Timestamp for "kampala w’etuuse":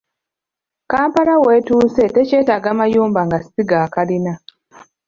0.91-2.03